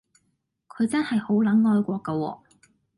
[0.67, 2.39] 佢真係好撚愛國㗎喎